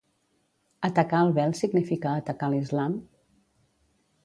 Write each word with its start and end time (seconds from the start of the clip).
Atacar 0.89 1.19
el 1.25 1.35
vel 1.35 1.53
significa 1.59 2.15
atacar 2.23 2.51
l'islam? 2.55 2.99